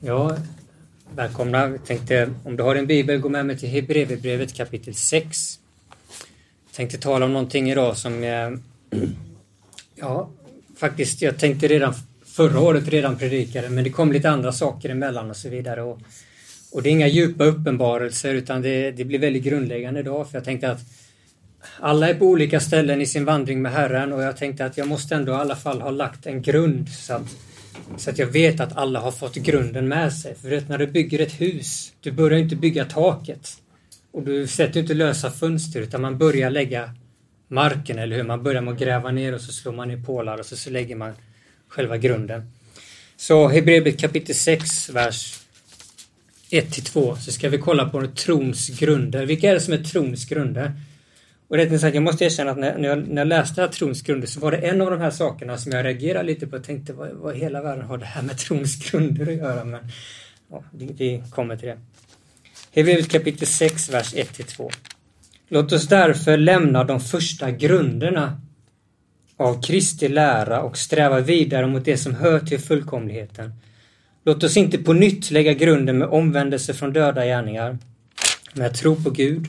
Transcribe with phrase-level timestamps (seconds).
[0.00, 0.36] Ja,
[1.14, 1.68] välkomna.
[1.68, 5.58] Jag tänkte, om du har en bibel, gå med mig till Hebreerbrevet kapitel 6.
[6.66, 8.22] Jag tänkte tala om någonting idag som,
[9.94, 10.30] ja,
[10.76, 15.30] faktiskt, jag tänkte redan förra året redan predikade, men det kom lite andra saker emellan
[15.30, 15.82] och så vidare.
[15.82, 15.98] Och,
[16.72, 20.44] och det är inga djupa uppenbarelser, utan det, det blir väldigt grundläggande idag, för jag
[20.44, 20.80] tänkte att
[21.80, 24.88] alla är på olika ställen i sin vandring med Herren och jag tänkte att jag
[24.88, 27.36] måste ändå i alla fall ha lagt en grund så att
[27.96, 30.34] så att jag vet att alla har fått grunden med sig.
[30.34, 33.62] För vet, när du bygger ett hus, du börjar inte bygga taket.
[34.12, 36.94] Och du sätter inte lösa fönster utan man börjar lägga
[37.48, 38.22] marken, eller hur?
[38.22, 40.70] Man börjar med att gräva ner och så slår man ner pålar och så, så
[40.70, 41.12] lägger man
[41.68, 42.50] själva grunden.
[43.16, 45.40] Så Hebreerbrevet kapitel 6, vers
[46.50, 49.26] 1-2, så ska vi kolla på trons grunder.
[49.26, 50.72] Vilka är det som är trons grunder?
[51.48, 54.40] Och rätt sagt, jag måste erkänna att när, jag, när jag läste trons grunder så
[54.40, 57.10] var det en av de här sakerna som jag reagerade lite på och tänkte vad,
[57.10, 59.64] vad hela världen har det här med trons grunder att göra.
[59.64, 59.80] Men
[60.50, 61.78] ja, vi kommer till det.
[62.74, 64.70] Hebreerbrevet kapitel 6, vers 1-2.
[65.48, 68.40] Låt oss därför lämna de första grunderna
[69.36, 73.52] av Kristi lära och sträva vidare mot det som hör till fullkomligheten.
[74.24, 77.78] Låt oss inte på nytt lägga grunden med omvändelse från döda gärningar,
[78.54, 79.46] med tro på Gud,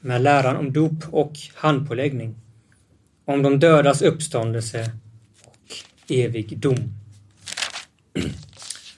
[0.00, 2.34] med läran om dop och handpåläggning,
[3.24, 4.90] om de dödas uppståndelse
[5.44, 6.94] och evig dom.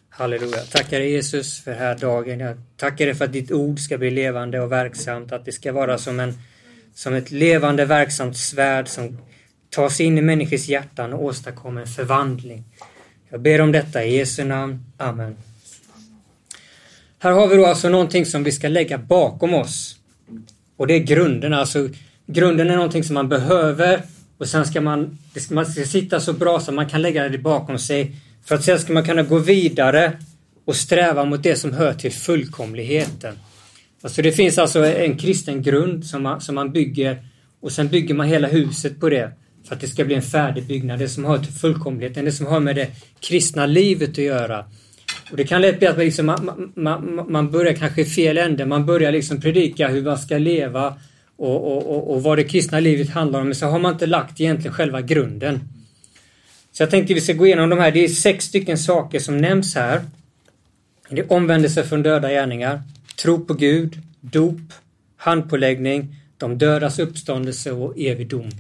[0.09, 0.59] Halleluja.
[0.59, 2.41] Tackar dig Jesus för den här dagen.
[2.41, 5.73] Jag tackar dig för att ditt ord ska bli levande och verksamt, att det ska
[5.73, 6.35] vara som, en,
[6.95, 9.19] som ett levande verksamt svärd som
[9.71, 12.65] tar sig in i människors hjärtan och åstadkommer en förvandling.
[13.29, 14.85] Jag ber om detta i Jesu namn.
[14.97, 15.37] Amen.
[17.19, 20.02] Här har vi då alltså någonting som vi ska lägga bakom oss.
[20.83, 21.89] Och det är grunden, alltså
[22.27, 24.03] grunden är någonting som man behöver
[24.39, 27.29] och sen ska man, det ska, man ska sitta så bra så man kan lägga
[27.29, 30.13] det bakom sig för att sen ska man kunna gå vidare
[30.65, 33.35] och sträva mot det som hör till fullkomligheten.
[34.03, 37.25] Alltså det finns alltså en kristen grund som man, som man bygger
[37.61, 39.33] och sen bygger man hela huset på det
[39.69, 40.99] för att det ska bli en färdig byggnad.
[40.99, 42.89] Det som hör till fullkomligheten, det som har med det
[43.21, 44.65] kristna livet att göra.
[45.33, 48.39] Och det kan lätt bli att man, liksom, man, man, man börjar kanske i fel
[48.39, 48.67] ände.
[48.67, 50.95] Man börjar liksom predika hur man ska leva
[51.37, 53.47] och, och, och, och vad det kristna livet handlar om.
[53.47, 55.61] Men så har man inte lagt egentligen själva grunden.
[56.73, 57.91] Så jag tänkte vi ska gå igenom de här.
[57.91, 60.01] Det är sex stycken saker som nämns här.
[61.09, 62.83] Det är omvändelse från döda gärningar,
[63.23, 64.61] tro på Gud, dop,
[65.17, 68.51] handpåläggning, de dödas uppståndelse och evig dom.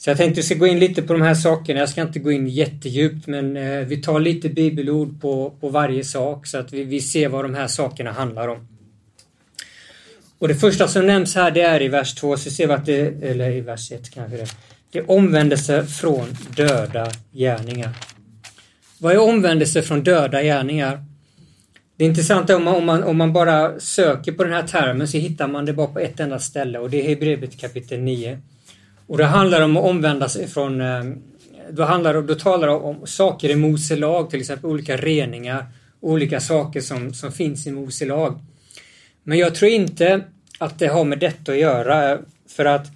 [0.00, 1.80] Så jag tänkte vi ska gå in lite på de här sakerna.
[1.80, 6.04] Jag ska inte gå in jättedjupt men eh, vi tar lite bibelord på, på varje
[6.04, 8.68] sak så att vi, vi ser vad de här sakerna handlar om.
[10.38, 12.86] Och det första som nämns här det är i vers 2, så ser vi att
[12.86, 14.46] det, eller i vers 1 kanske det.
[14.90, 17.90] Det är omvändelse från döda gärningar.
[18.98, 21.04] Vad är omvändelse från döda gärningar?
[21.96, 25.08] Det intressanta är om man, om man, om man bara söker på den här termen
[25.08, 28.38] så hittar man det bara på ett enda ställe och det är Hebreerbrevet kapitel 9.
[29.10, 31.04] Och det handlar om att omvända sig från eh,
[31.70, 35.66] då, handlar, då talar det om saker i Mose lag, till exempel olika reningar,
[36.00, 38.38] olika saker som, som finns i Mose lag.
[39.22, 40.24] Men jag tror inte
[40.58, 42.86] att det har med detta att göra, för att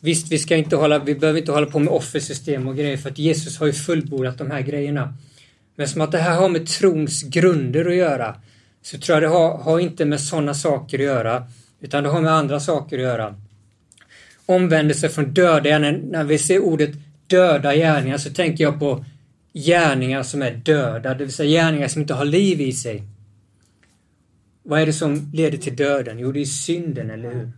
[0.00, 3.10] visst, vi ska inte hålla, vi behöver inte hålla på med offersystem och grejer, för
[3.10, 5.14] att Jesus har ju fullbordat de här grejerna.
[5.76, 8.34] Men som att det här har med trons grunder att göra,
[8.82, 11.46] så tror jag det har, har inte med sådana saker att göra,
[11.80, 13.34] utan det har med andra saker att göra
[14.54, 16.00] omvändelse från döda gärningar.
[16.10, 16.90] När vi ser ordet
[17.26, 19.04] döda gärningar så tänker jag på
[19.52, 23.02] gärningar som är döda, det vill säga gärningar som inte har liv i sig.
[24.62, 26.18] Vad är det som leder till döden?
[26.18, 27.52] Jo, det är synden, eller hur?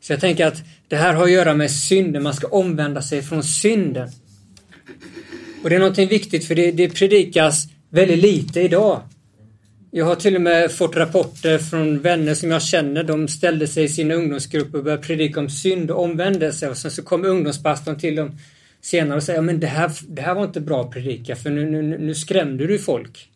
[0.00, 3.22] Så jag tänker att det här har att göra med synden, man ska omvända sig
[3.22, 4.08] från synden.
[5.62, 9.02] Och det är någonting viktigt för det, det predikas väldigt lite idag.
[9.90, 13.02] Jag har till och med fått rapporter från vänner som jag känner.
[13.02, 16.90] De ställde sig i sina ungdomsgrupper och började predika om synd och omvändelse och sen
[16.90, 18.38] så kom ungdomspastorn till dem
[18.80, 21.70] senare och säger men det här, det här var inte bra att predika för nu,
[21.70, 23.30] nu, nu skrämde du folk.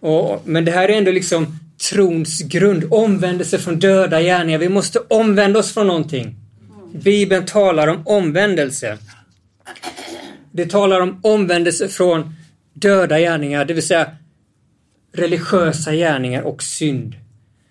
[0.00, 1.58] Och, men det här är ändå liksom
[1.90, 4.58] trons grund, omvändelse från döda gärningar.
[4.58, 6.36] Vi måste omvända oss från någonting.
[6.92, 8.98] Bibeln talar om omvändelse.
[10.52, 12.34] Det talar om omvändelse från
[12.72, 14.10] döda gärningar, det vill säga
[15.14, 17.16] religiösa gärningar och synd.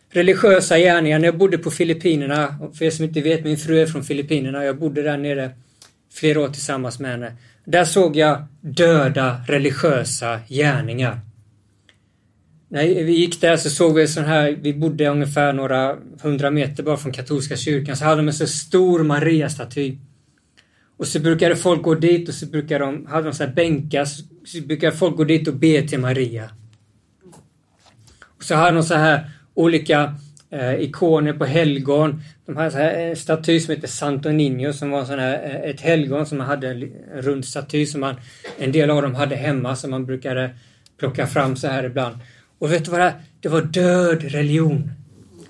[0.09, 3.85] Religiösa gärningar, när jag bodde på Filippinerna, för er som inte vet, min fru är
[3.85, 5.51] från Filippinerna, jag bodde där nere
[6.13, 7.33] flera år tillsammans med henne.
[7.65, 11.19] Där såg jag döda religiösa gärningar.
[12.67, 16.51] När vi gick där så såg vi en sån här, vi bodde ungefär några hundra
[16.51, 19.97] meter bara från katolska kyrkan, så hade de en så stor Maria-staty.
[20.97, 24.05] Och så brukade folk gå dit och så brukade de, hade de så här bänkar,
[24.45, 26.49] så brukade folk gå dit och be till Maria.
[28.43, 30.15] Så hade de så här olika
[30.51, 32.21] eh, ikoner på helgon.
[32.45, 35.69] De hade så här, en staty som heter Santo Niño som var sån här, eh,
[35.69, 38.15] ett helgon som man hade en, rund staty som man,
[38.59, 40.49] en del av dem hade hemma som man brukade
[40.97, 42.15] plocka fram så här ibland.
[42.59, 43.13] Och vet du vad det är?
[43.39, 44.91] Det var död religion.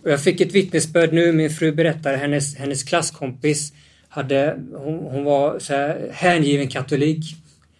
[0.03, 3.73] Och jag fick ett vittnesbörd nu, min fru berättade, hennes, hennes klasskompis
[4.09, 7.35] hade, hon, hon var så här, hängiven katolik.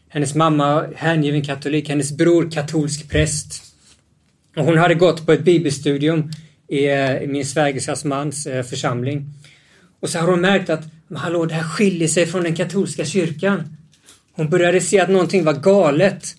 [0.09, 3.72] Hennes mamma hängiven katolik, hennes bror katolsk präst.
[4.55, 6.31] Och hon hade gått på ett bibelstudium
[6.67, 9.33] i, eh, i min svägerskas mans eh, församling.
[9.99, 13.05] Och så har hon märkt att, men hallå, det här skiljer sig från den katolska
[13.05, 13.77] kyrkan.
[14.35, 16.35] Hon började se att någonting var galet.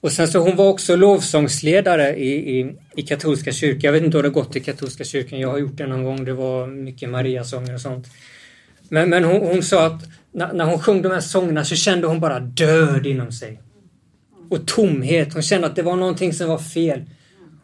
[0.00, 3.80] Och sen så hon var också lovsångsledare i, i, i katolska kyrkan.
[3.82, 5.40] Jag vet inte om det har gått i katolska kyrkan.
[5.40, 6.24] Jag har gjort det någon gång.
[6.24, 8.06] Det var mycket Mariasånger och sånt.
[8.88, 12.06] Men, men hon, hon sa att när, när hon sjöng de här sångerna så kände
[12.06, 13.60] hon bara död inom sig.
[14.50, 15.32] Och tomhet.
[15.32, 17.04] Hon kände att det var någonting som var fel.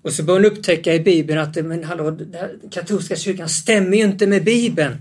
[0.07, 4.05] Och så började hon upptäcka i Bibeln att men hallå, den katolska kyrkan stämmer ju
[4.05, 4.97] inte med Bibeln.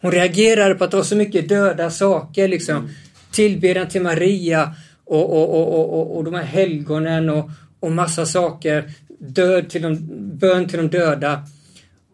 [0.00, 2.88] Hon reagerade på att det var så mycket döda saker liksom.
[3.30, 7.50] Tillbedjan till Maria och, och, och, och, och de här helgonen och,
[7.80, 8.90] och massa saker.
[9.18, 9.98] Död till de,
[10.38, 11.42] bön till de döda.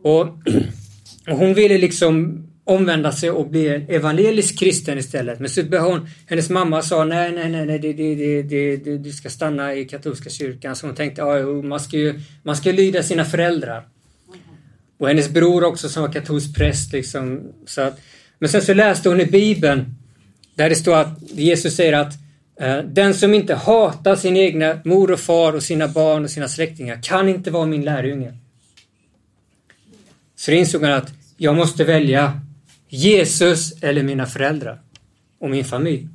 [0.02, 0.26] Och,
[1.28, 5.40] och hon ville liksom omvända sig och bli en evangelisk kristen istället.
[5.40, 8.98] Men så hon, hennes mamma sa nej, nej, nej, nej det, det, det, det, det,
[8.98, 10.76] du ska stanna i katolska kyrkan.
[10.76, 13.88] Så hon tänkte, ja, man ska ju man ska lyda sina föräldrar.
[14.98, 17.40] Och hennes bror också som var katolsk präst liksom.
[17.66, 18.00] Så att,
[18.38, 19.94] men sen så läste hon i Bibeln
[20.54, 22.12] där det står att Jesus säger att
[22.60, 26.48] eh, den som inte hatar sin egna mor och far och sina barn och sina
[26.48, 28.32] släktingar kan inte vara min lärjunge.
[30.36, 32.40] Så insåg hon att jag måste välja
[32.94, 34.80] Jesus eller mina föräldrar
[35.38, 36.08] och min familj.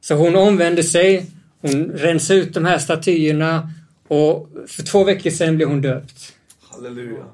[0.00, 1.26] Så hon omvände sig,
[1.60, 3.70] hon rensade ut de här statyerna
[4.08, 6.32] och för två veckor sedan blev hon döpt.
[6.70, 7.24] Halleluja.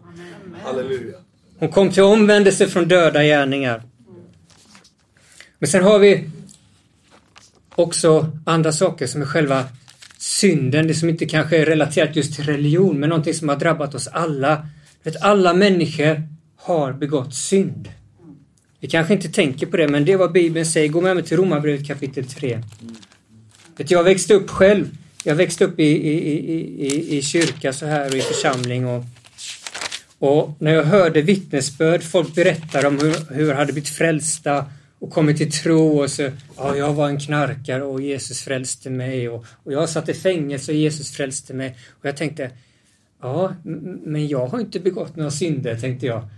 [0.65, 1.17] Halleluja.
[1.59, 3.83] Hon kom till omvändelse från döda gärningar.
[5.59, 6.31] Men sen har vi
[7.75, 9.65] också andra saker som är själva
[10.19, 13.95] synden, det som inte kanske är relaterat just till religion, men någonting som har drabbat
[13.95, 14.67] oss alla.
[15.03, 16.23] Vet, alla människor
[16.71, 17.89] har begått synd.
[18.81, 20.89] Vi kanske inte tänker på det, men det är vad Bibeln säger.
[20.89, 22.63] Gå med mig till Romarbrevet kapitel 3.
[23.77, 24.89] Vet, jag växte upp själv.
[25.25, 26.17] Jag växte upp i, i,
[26.87, 28.87] i, i, kyrka så här och i församling.
[28.87, 29.05] Och,
[30.19, 34.65] och när jag hörde vittnesbörd, folk berättade om hur, hur hade blivit frälsta
[34.99, 39.29] och kommit till tro och så, ja, jag var en knarkare och Jesus frälste mig
[39.29, 41.77] och, och jag satt i fängelse och Jesus frälste mig.
[41.91, 42.51] Och jag tänkte,
[43.23, 43.55] ja,
[44.05, 46.29] men jag har inte begått några synder, tänkte jag.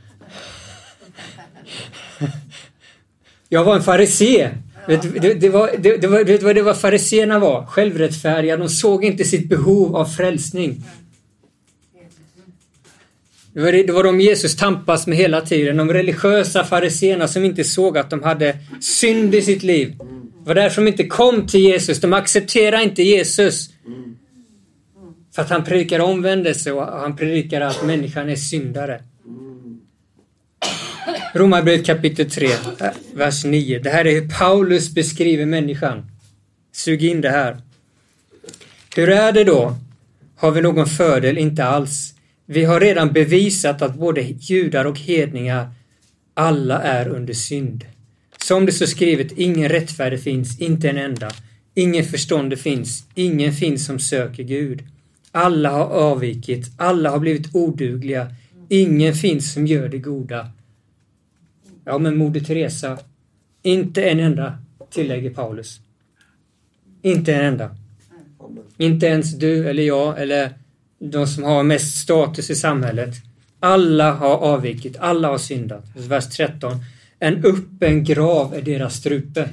[3.49, 4.51] Jag var en farisé.
[4.87, 8.57] Det, det, det, var, det, det, var, det, var, det var fariséerna var, självrättfärdiga.
[8.57, 10.85] De såg inte sitt behov av frälsning.
[13.53, 15.77] Det var, det var de Jesus tampas med hela tiden.
[15.77, 19.95] De religiösa fariséerna som inte såg att de hade synd i sitt liv.
[19.99, 22.01] Det var därför de inte kom till Jesus.
[22.01, 23.71] De accepterade inte Jesus.
[25.35, 29.03] För att han predikar omvändelse och han predikar att människan är syndare.
[31.35, 32.49] Romarbrevet kapitel 3,
[33.15, 33.79] vers 9.
[33.79, 36.07] Det här är hur Paulus beskriver människan.
[36.73, 37.57] Sug in det här.
[38.97, 39.77] Hur är det då?
[40.37, 41.39] Har vi någon fördel?
[41.39, 42.15] Inte alls.
[42.47, 45.71] Vi har redan bevisat att både judar och hedningar
[46.35, 47.85] alla är under synd.
[48.39, 51.31] Som det står skrivet, ingen rättfärdig finns, inte en enda.
[51.75, 54.83] Ingen förstånd finns, ingen finns som söker Gud.
[55.31, 58.35] Alla har avvikit, alla har blivit odugliga,
[58.69, 60.51] ingen finns som gör det goda.
[61.85, 62.99] Ja, men Moder Teresa,
[63.63, 64.59] inte en enda,
[64.91, 65.81] tillägger Paulus.
[67.03, 67.77] Inte en enda.
[68.79, 70.53] Inte ens du eller jag eller
[70.99, 73.15] de som har mest status i samhället.
[73.61, 75.85] Alla har avvikit, alla har syndat.
[75.97, 76.73] Vers 13.
[77.19, 79.49] En öppen grav är deras strupe.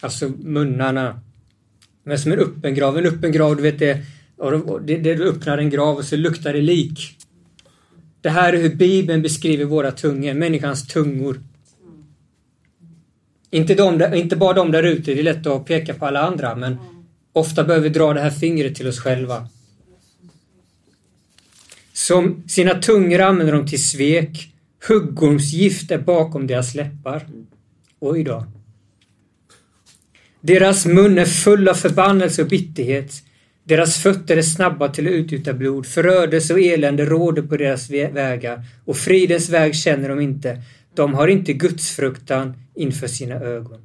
[0.00, 1.20] Alltså munnarna.
[2.02, 2.98] Men som en öppen grav.
[2.98, 3.98] En öppen grav, du vet det,
[4.82, 7.18] det, det du öppnar en grav och så luktar det lik.
[8.22, 11.40] Det här är hur Bibeln beskriver våra tungor, människans tungor.
[13.50, 16.56] Inte, de, inte bara de där ute, det är lätt att peka på alla andra,
[16.56, 16.76] men
[17.32, 19.48] ofta behöver vi dra det här fingret till oss själva.
[21.92, 24.52] Som sina tungor använder de till svek.
[24.88, 27.26] Huggormsgift är bakom deras läppar.
[28.00, 28.46] Oj då.
[30.40, 33.12] Deras mun är full av förbannelse och bitterhet.
[33.64, 38.64] Deras fötter är snabba till att utgjuta blod, förödelse och elände råder på deras vägar
[38.84, 40.62] och fridens väg känner de inte.
[40.94, 43.80] De har inte gudsfruktan inför sina ögon.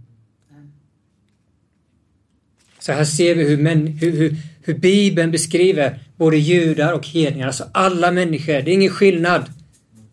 [2.80, 7.48] Så här ser vi hur, män, hur, hur, hur Bibeln beskriver både judar och hedningar,
[7.48, 8.54] alltså alla människor.
[8.54, 9.46] Det är ingen skillnad.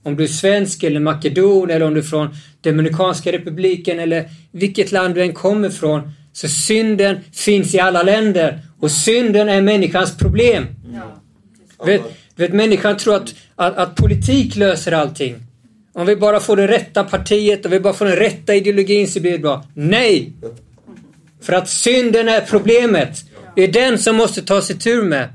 [0.03, 4.93] Om du är svensk eller makedon eller om du är från Dominikanska republiken eller vilket
[4.93, 6.11] land du än kommer ifrån.
[6.33, 10.67] Så synden finns i alla länder och synden är människans problem.
[10.95, 11.87] Ja.
[11.87, 12.03] Vet,
[12.37, 15.37] vet, människan tror att, att, att, politik löser allting.
[15.93, 19.21] Om vi bara får det rätta partiet och vi bara får den rätta ideologin så
[19.21, 19.65] blir det bra.
[19.75, 20.33] Nej!
[21.41, 23.25] För att synden är problemet.
[23.57, 25.29] Det är den som måste ta sig tur med.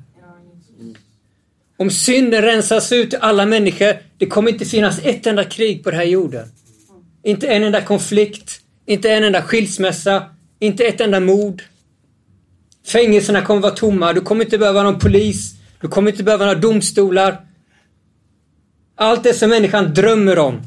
[1.78, 6.00] Om synden rensas ut alla människor, det kommer inte finnas ett enda krig på den
[6.00, 6.48] här jorden.
[7.24, 10.26] Inte en enda konflikt, inte en enda skilsmässa,
[10.60, 11.64] inte ett enda mord.
[12.86, 16.60] Fängelserna kommer vara tomma, du kommer inte behöva någon polis, du kommer inte behöva några
[16.60, 17.46] domstolar.
[18.96, 20.62] Allt det som människan drömmer om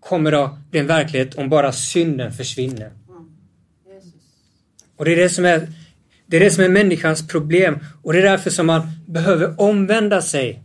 [0.00, 2.90] kommer att bli en verklighet om bara synden försvinner.
[4.96, 5.68] Och det är det som är,
[6.26, 10.22] det är, det som är människans problem och det är därför som man behöver omvända
[10.22, 10.62] sig.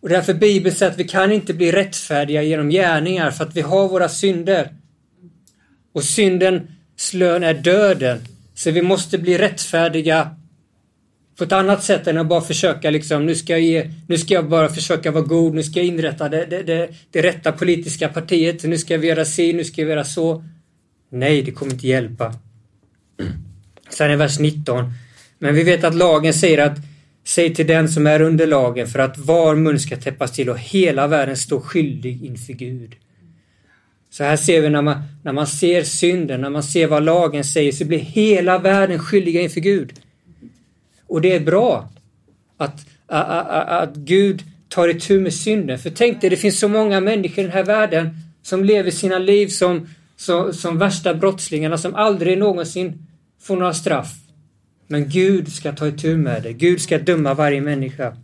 [0.00, 3.60] Och därför Bibeln säger att vi kan inte bli rättfärdiga genom gärningar för att vi
[3.60, 4.74] har våra synder.
[5.92, 8.18] Och syndens lön är döden.
[8.54, 10.36] Så vi måste bli rättfärdiga
[11.38, 14.34] på ett annat sätt än att bara försöka liksom, nu ska jag, ge, nu ska
[14.34, 18.08] jag bara försöka vara god, nu ska jag inrätta det, det, det, det rätta politiska
[18.08, 20.44] partiet, nu ska vi göra si, nu ska vi göra så.
[21.10, 22.34] Nej, det kommer inte hjälpa.
[23.90, 24.92] Sen i vers 19.
[25.38, 26.78] Men vi vet att lagen säger att
[27.24, 30.58] Säg till den som är under lagen för att var mun ska täppas till och
[30.58, 32.94] hela världen står skyldig inför Gud.
[34.12, 37.44] Så här ser vi när man, när man ser synden, när man ser vad lagen
[37.44, 39.92] säger, så blir hela världen skyldiga inför Gud.
[41.06, 41.90] Och det är bra
[42.56, 45.78] att, att, att, att Gud tar itu med synden.
[45.78, 48.10] För tänk dig, det finns så många människor i den här världen
[48.42, 53.06] som lever sina liv som, som, som värsta brottslingarna som aldrig någonsin
[53.42, 54.14] får några straff.
[54.86, 56.52] Men Gud ska ta itu med det.
[56.52, 58.16] Gud ska döma varje människa.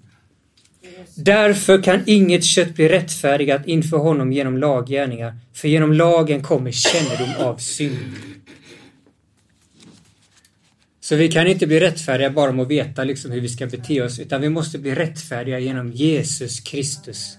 [1.15, 7.47] Därför kan inget kött bli rättfärdigat inför honom genom laggärningar, för genom lagen kommer kännedom
[7.47, 8.15] av synd.
[11.01, 14.03] Så vi kan inte bli rättfärdiga bara om att veta liksom hur vi ska bete
[14.03, 17.39] oss, utan vi måste bli rättfärdiga genom Jesus Kristus.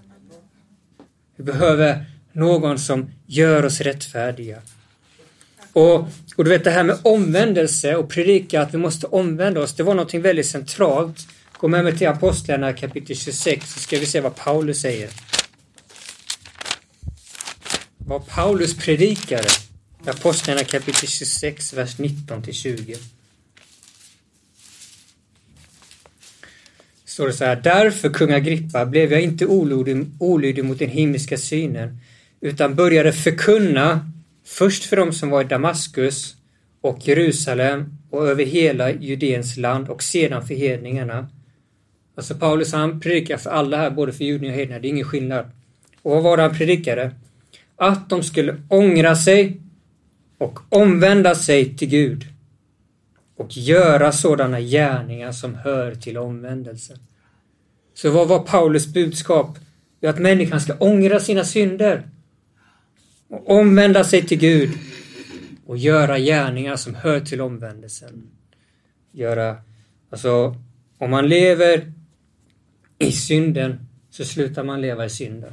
[1.36, 4.62] Vi behöver någon som gör oss rättfärdiga.
[5.74, 6.00] Och,
[6.36, 9.84] och du vet det här med omvändelse och predika att vi måste omvända oss, det
[9.84, 11.28] var något väldigt centralt.
[11.60, 15.10] Gå med mig till Apostlarna kapitel 26 så ska vi se vad Paulus säger.
[17.98, 19.48] Vad Paulus predikade.
[20.06, 22.96] Apostlarna kapitel 26, vers 19 till 20.
[27.06, 27.56] Står det så här.
[27.56, 31.98] Därför, kung Agrippa, blev jag inte olydig, olydig mot den himmelska synen,
[32.42, 34.12] utan började förkunna
[34.50, 36.36] Först för dem som var i Damaskus
[36.82, 41.30] och Jerusalem och över hela Judeens land och sedan för hedningarna.
[42.20, 45.06] Alltså Paulus han predikar för alla här, både för judar och hedningar, det är ingen
[45.06, 45.46] skillnad.
[46.02, 47.12] Och vad var det han predikade?
[47.76, 49.62] Att de skulle ångra sig
[50.38, 52.26] och omvända sig till Gud
[53.38, 57.00] och göra sådana gärningar som hör till omvändelse.
[57.94, 59.58] Så vad var Paulus budskap?
[60.06, 62.10] Att människan ska ångra sina synder
[63.30, 64.70] och omvända sig till Gud
[65.66, 68.32] och göra gärningar som hör till omvändelsen.
[69.12, 69.58] Göra,
[70.10, 70.56] alltså,
[70.98, 71.99] om man lever
[73.00, 73.80] i synden
[74.10, 75.52] så slutar man leva i synden.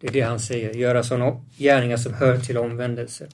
[0.00, 3.28] Det är det han säger, göra sådana gärningar som hör till omvändelse.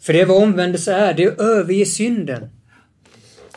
[0.00, 2.48] För det är vad omvändelse är, det är att överge synden.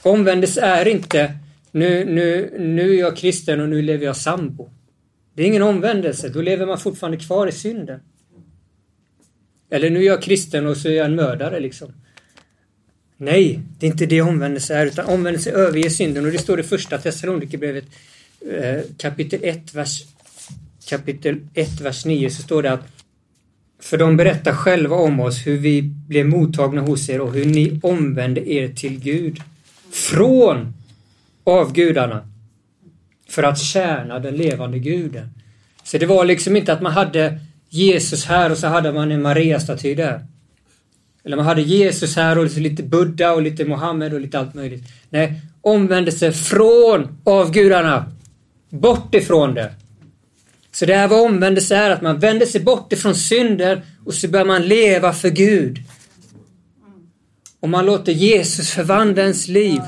[0.03, 1.35] Omvändelse är inte
[1.71, 4.69] nu, nu, nu är jag kristen och nu lever jag sambo.
[5.33, 7.99] Det är ingen omvändelse, då lever man fortfarande kvar i synden.
[9.69, 11.93] Eller nu är jag kristen och så är jag en mördare liksom.
[13.21, 16.63] Nej, det är inte det omvändelse är, utan omvändelse överger synden och det står i
[16.63, 17.85] första Thessalonikerbrevet
[18.51, 20.03] eh, kapitel 1, vers
[20.89, 22.87] kapitel 1, vers 9 så står det att
[23.79, 27.79] för de berättar själva om oss hur vi blev mottagna hos er och hur ni
[27.83, 29.41] omvände er till Gud
[29.91, 30.73] från
[31.43, 32.29] avgudarna
[33.29, 35.29] för att tjäna den levande guden.
[35.83, 39.21] Så det var liksom inte att man hade Jesus här och så hade man en
[39.21, 40.25] Maria-staty där.
[41.29, 44.53] Eller man hade Jesus här och liksom lite Buddha och lite Mohammed och lite allt
[44.53, 44.83] möjligt.
[45.09, 48.11] Nej, omvändelse från avgudarna.
[48.69, 49.73] Bort ifrån det.
[50.71, 54.27] Så det här vad omvändelse är, att man vänder sig bort ifrån synder och så
[54.27, 55.83] börjar man leva för Gud.
[57.59, 59.81] Och man låter Jesus förvandla ens liv.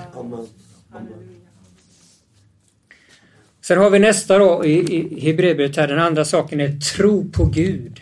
[3.62, 7.46] Sen har vi nästa då i, i Hebreerbrevet här, den andra saken är tro på
[7.46, 8.02] Gud.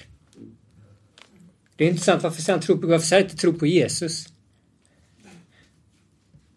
[1.80, 2.90] Det är intressant, varför säger han tro på Gud?
[2.90, 4.28] Varför säger han inte tro på Jesus?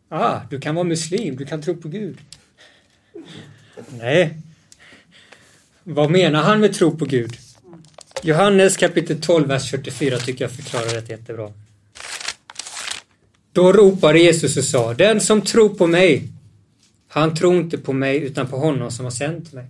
[0.09, 2.19] Ah, du kan vara muslim, du kan tro på Gud.
[3.99, 4.39] Nej.
[5.83, 7.37] Vad menar han med tro på Gud?
[8.23, 11.53] Johannes kapitel 12, vers 44 tycker jag förklarar det jättebra.
[13.53, 16.29] Då ropade Jesus och sa, den som tror på mig,
[17.09, 19.67] han tror inte på mig utan på honom som har sänt mig.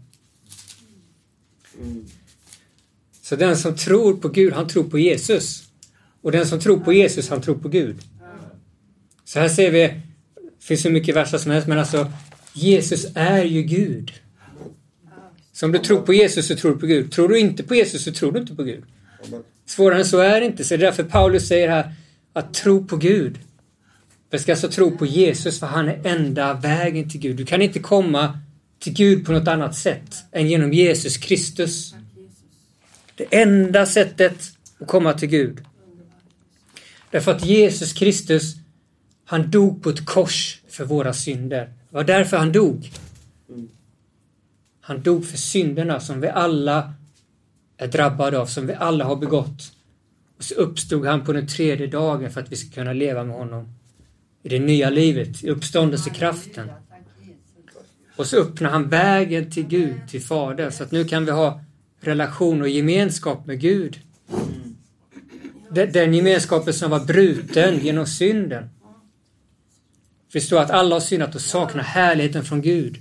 [3.32, 5.64] Så den som tror på Gud, han tror på Jesus.
[6.22, 7.96] Och den som tror på Jesus, han tror på Gud.
[9.24, 10.02] Så här ser vi, det
[10.60, 12.12] finns hur mycket verser som helst, men alltså
[12.52, 14.12] Jesus är ju Gud.
[15.52, 17.12] Så om du tror på Jesus så tror du på Gud.
[17.12, 18.84] Tror du inte på Jesus så tror du inte på Gud.
[19.66, 20.64] Svårare än så är det inte.
[20.64, 21.94] Så det är därför Paulus säger här
[22.32, 23.38] att tro på Gud.
[24.30, 27.36] Vi ska alltså tro på Jesus för han är enda vägen till Gud.
[27.36, 28.38] Du kan inte komma
[28.78, 31.94] till Gud på något annat sätt än genom Jesus Kristus.
[33.14, 34.37] Det enda sättet
[34.78, 35.64] att komma till Gud.
[37.11, 38.54] Därför att Jesus Kristus,
[39.25, 41.64] han dog på ett kors för våra synder.
[41.66, 42.90] Det var därför han dog.
[44.81, 46.95] Han dog för synderna som vi alla
[47.76, 49.73] är drabbade av, som vi alla har begått.
[50.38, 53.37] Och så uppstod han på den tredje dagen för att vi ska kunna leva med
[53.37, 53.75] honom
[54.42, 56.71] i det nya livet, i uppståndelsekraften.
[58.16, 61.61] Och så öppnar han vägen till Gud, till Fadern, så att nu kan vi ha
[62.02, 64.00] relation och gemenskap med Gud.
[65.71, 68.68] Den gemenskapen som var bruten genom synden.
[70.32, 72.99] Förstå att alla har syndat och saknar härligheten från Gud.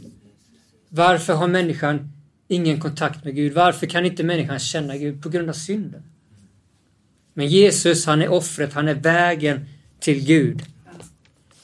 [0.89, 2.11] Varför har människan
[2.47, 3.53] ingen kontakt med Gud?
[3.53, 5.23] Varför kan inte människan känna Gud?
[5.23, 6.03] På grund av synden.
[7.33, 9.65] Men Jesus, han är offret, han är vägen
[9.99, 10.65] till Gud.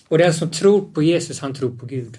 [0.08, 2.18] Och den som tror på Jesus, han tror på Gud.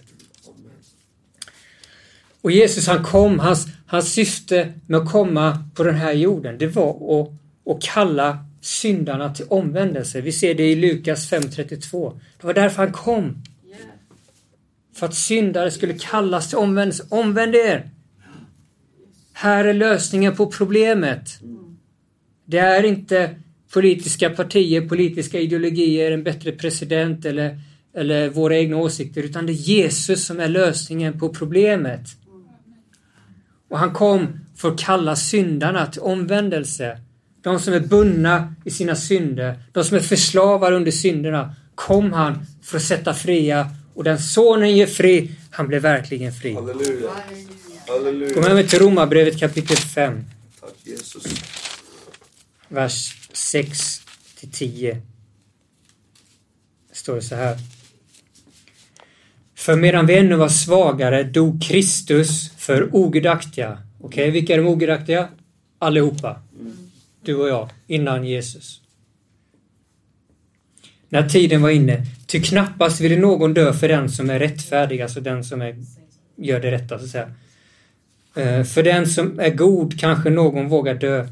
[2.42, 6.66] Och Jesus han kom, hans, hans syfte med att komma på den här jorden, det
[6.66, 7.30] var att,
[7.66, 10.20] att kalla syndarna till omvändelse.
[10.20, 12.20] Vi ser det i Lukas 5.32.
[12.40, 13.42] Det var därför han kom.
[14.94, 17.04] För att syndare skulle kallas till omvändelse.
[17.08, 17.90] Omvänd er!
[19.32, 21.40] Här är lösningen på problemet.
[22.44, 23.34] Det är inte
[23.72, 27.60] politiska partier, politiska ideologier, en bättre president eller,
[27.94, 32.00] eller våra egna åsikter, utan det är Jesus som är lösningen på problemet.
[33.68, 37.00] Och han kom för att kalla syndarna till omvändelse.
[37.42, 42.46] De som är bundna i sina synder, de som är förslavade under synderna, kom han
[42.62, 46.54] för att sätta fria och den sonen ger fri, han blev verkligen fri.
[46.54, 47.10] Halleluja.
[47.88, 48.34] Halleluja.
[48.34, 50.24] Gå med mig till Romarbrevet kapitel 5,
[50.60, 51.24] Tack Jesus.
[52.68, 54.02] vers 6
[54.40, 55.02] till 10.
[56.90, 57.58] Det står det så här.
[59.58, 63.78] För medan vi ännu var svagare dog Kristus för ogudaktiga.
[64.00, 65.28] Okej, vilka är de ogudaktiga?
[65.78, 66.42] Allihopa.
[67.24, 68.80] Du och jag, innan Jesus.
[71.08, 72.06] När tiden var inne.
[72.26, 75.76] Ty knappast ville någon dö för den som är rättfärdig, alltså den som är,
[76.36, 77.32] gör det rätta, så att säga.
[78.36, 81.28] Eh, för den som är god kanske någon vågar dö.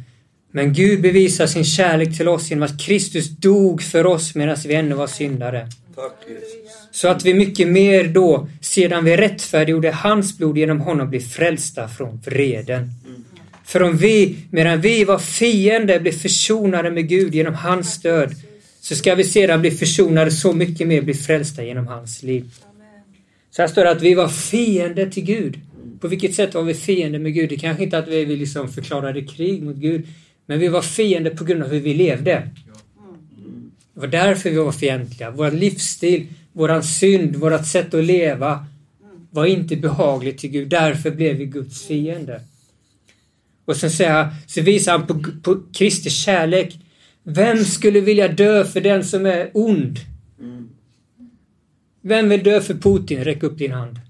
[0.50, 4.74] Men Gud bevisar sin kärlek till oss genom att Kristus dog för oss medan vi
[4.74, 5.68] ännu var syndare.
[5.96, 6.72] Tack Jesus.
[6.90, 11.88] Så att vi mycket mer då, sedan vi rättfärdiggjorde hans blod genom honom, blir frälsta
[11.88, 12.90] från vreden.
[13.64, 18.34] För om vi, medan vi var fiender, blev försonade med Gud genom hans död,
[18.80, 22.44] så ska vi sedan bli försonade så mycket mer, bli frälsta genom hans liv.
[23.50, 25.60] Så här står det att vi var fiender till Gud.
[26.00, 27.48] På vilket sätt var vi fiender med Gud?
[27.48, 30.06] Det kanske inte att vi vi liksom förklarade krig mot Gud,
[30.46, 32.48] men vi var fiender på grund av hur vi levde.
[33.96, 35.30] Det var därför vi var fientliga.
[35.30, 38.66] Vår livsstil, våran synd, vårt sätt att leva
[39.30, 40.68] var inte behagligt till Gud.
[40.68, 42.40] Därför blev vi Guds fiende.
[43.64, 46.78] Och sen säger han, så visar han på, på Kristi kärlek.
[47.22, 49.98] Vem skulle vilja dö för den som är ond?
[52.02, 53.24] Vem vill dö för Putin?
[53.24, 54.00] Räck upp din hand.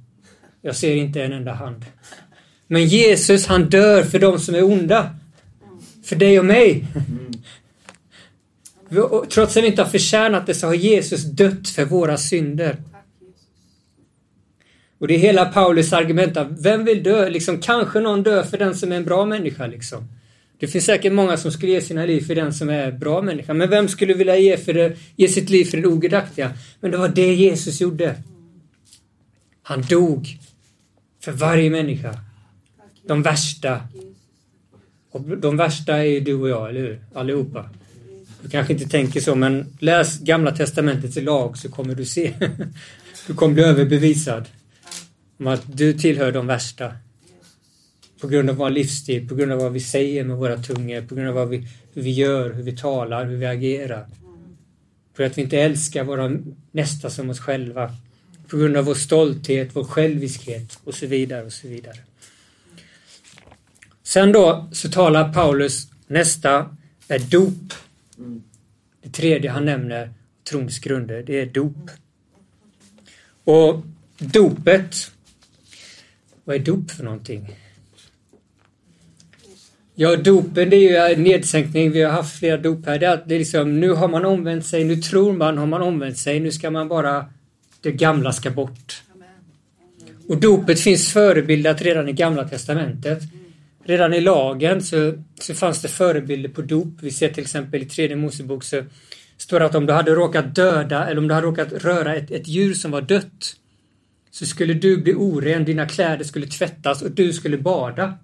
[0.63, 1.85] Jag ser inte en enda hand.
[2.67, 5.11] Men Jesus, han dör för de som är onda.
[6.05, 6.85] För dig och mig.
[9.31, 12.77] Trots att vi inte har förtjänat det så har Jesus dött för våra synder.
[14.99, 16.37] Och det är hela Paulus argument.
[16.37, 17.29] att Vem vill dö?
[17.29, 19.67] Liksom, kanske någon dör för den som är en bra människa.
[19.67, 20.09] Liksom.
[20.59, 23.55] Det finns säkert många som skulle ge sina liv för den som är bra människa.
[23.55, 26.53] Men vem skulle vilja ge, för det, ge sitt liv för den ogudaktiga?
[26.81, 28.15] Men det var det Jesus gjorde.
[29.63, 30.39] Han dog
[31.21, 32.15] för varje människa.
[33.07, 33.81] De värsta.
[35.11, 37.01] Och de värsta är ju du och jag, eller hur?
[37.15, 37.71] Allihopa.
[38.47, 42.33] Du kanske inte tänker så, men läs Gamla Testamentets lag så kommer du se.
[43.27, 44.45] Du kommer bli överbevisad
[45.39, 46.93] om att du tillhör de värsta.
[48.21, 51.15] På grund av vår livsstil, på grund av vad vi säger med våra tungor, på
[51.15, 54.07] grund av vad vi, hur vi gör, hur vi talar, hur vi agerar.
[55.17, 56.37] För att vi inte älskar våra
[56.71, 57.95] nästa som oss själva.
[58.49, 61.99] På grund av vår stolthet, vår själviskhet och så vidare och så vidare.
[64.03, 66.77] Sen då så talar Paulus, nästa
[67.09, 67.73] är dop.
[69.03, 70.11] Det tredje han nämner,
[70.51, 71.91] trons grunder, det är dop.
[73.45, 73.83] Och
[74.19, 75.13] dopet,
[76.45, 77.57] vad är dop för någonting?
[79.99, 81.91] Ja, dopen det är ju nedsänkning.
[81.91, 82.99] Vi har haft flera dop här.
[82.99, 85.83] Det är, det är liksom, nu har man omvänt sig, nu tror man, har man
[85.83, 87.27] omvänt sig, nu ska man bara,
[87.81, 89.03] det gamla ska bort.
[90.29, 93.23] Och dopet finns förebildat redan i Gamla Testamentet.
[93.87, 96.89] Redan i lagen så, så fanns det förebilder på dop.
[97.01, 98.83] Vi ser till exempel i tredje Mosebok så
[99.37, 102.31] står det att om du hade råkat döda eller om du hade råkat röra ett,
[102.31, 103.57] ett djur som var dött
[104.31, 108.15] så skulle du bli oren, dina kläder skulle tvättas och du skulle bada.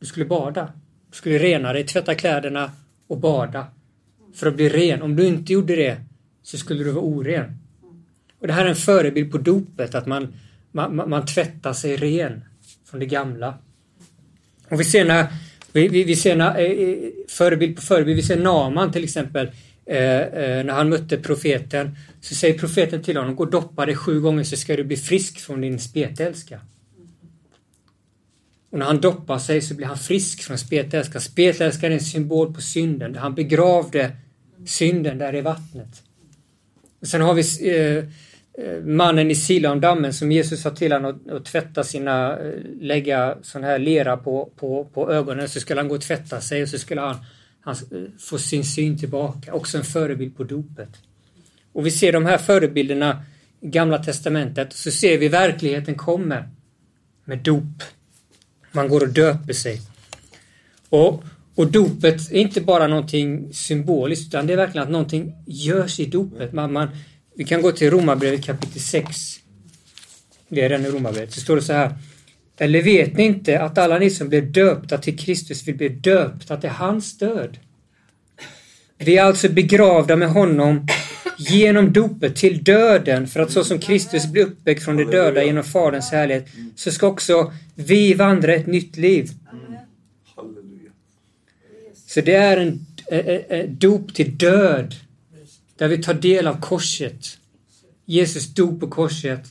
[0.00, 0.72] Du skulle bada.
[1.10, 2.70] Du skulle rena dig, tvätta kläderna
[3.06, 3.66] och bada.
[4.34, 5.02] För att bli ren.
[5.02, 6.00] Om du inte gjorde det
[6.42, 7.58] så skulle du vara oren.
[8.38, 10.34] Och Det här är en förebild på dopet, att man,
[10.72, 12.44] man, man tvättar sig ren
[12.84, 13.58] från det gamla.
[14.70, 15.26] Och vi ser när,
[15.72, 19.50] vi, vi, vi ser när, eh, förebild på förebild, vi ser Naman till exempel,
[19.86, 23.96] eh, eh, när han mötte profeten, så säger profeten till honom, gå och doppa dig
[23.96, 26.60] sju gånger så ska du bli frisk från din spetälska.
[28.70, 31.20] Och när han doppar sig så blir han frisk från spetälska.
[31.20, 33.14] Spetälskan är en symbol på synden.
[33.14, 34.10] Han begravde
[34.66, 36.02] synden där i vattnet.
[37.00, 37.42] Och sen har vi
[37.76, 38.04] Eh,
[38.58, 43.36] Eh, mannen i Siloamdammen som Jesus sa till honom att, att tvätta sina, eh, lägga
[43.42, 46.68] sån här lera på, på, på ögonen så skulle han gå och tvätta sig och
[46.68, 47.16] så skulle han,
[47.60, 49.54] han eh, få sin syn tillbaka.
[49.54, 50.88] Också en förebild på dopet.
[51.72, 53.22] Och vi ser de här förebilderna
[53.60, 56.48] i Gamla Testamentet så ser vi verkligheten kommer
[57.24, 57.82] med dop.
[58.72, 59.80] Man går och döper sig.
[60.88, 66.00] Och, och dopet är inte bara någonting symboliskt utan det är verkligen att någonting görs
[66.00, 66.52] i dopet.
[66.52, 66.88] Man, man,
[67.34, 69.40] vi kan gå till Romarbrevet kapitel 6.
[70.48, 71.32] Det är den i Romarbrevet.
[71.32, 71.94] Så står det så här.
[72.58, 76.56] Eller vet ni inte att alla ni som blev döpta till Kristus vill bli döpta
[76.56, 77.58] till hans död?
[78.98, 80.86] Vi är alltså begravda med honom
[81.38, 85.64] genom dopet till döden för att så som Kristus blev uppväckt från de döda genom
[85.64, 89.30] Faderns härlighet så ska också vi vandra ett nytt liv.
[92.06, 94.94] Så det är en, en, en dop till död
[95.80, 97.38] där vi tar del av korset.
[98.04, 99.44] Jesus dog på korset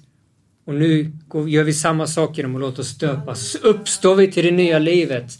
[0.66, 1.12] och nu
[1.48, 3.56] gör vi samma sak genom att låta oss döpas.
[3.56, 5.40] Uppstår vi till det nya livet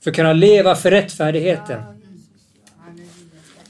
[0.00, 1.82] för att kunna leva för rättfärdigheten.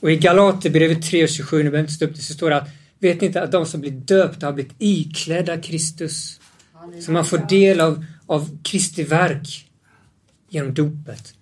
[0.01, 2.68] Och i Galaterbrevet 3.27, nu behöver inte stå upp det, så står det att
[2.99, 6.40] vet ni inte att de som blir döpta har blivit iklädda Kristus?
[7.01, 9.66] Så man får del av, av Kristi verk
[10.49, 11.35] genom dopet.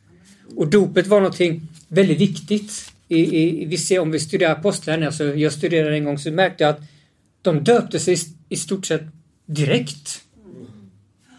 [0.57, 5.25] Och dopet var någonting väldigt viktigt i, i, vi ser, om vi studerar apostlarna, alltså
[5.25, 6.81] jag studerade en gång så märkte jag att
[7.43, 8.17] de döpte sig
[8.49, 9.03] i, stort sett
[9.47, 10.23] direkt.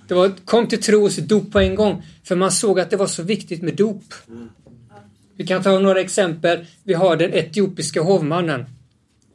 [0.08, 2.98] Det var, kom till tro och dop på en gång, för man såg att det
[2.98, 4.14] var så viktigt med dop.
[5.36, 6.66] Vi kan ta några exempel.
[6.84, 8.66] Vi har den etiopiska hovmannen.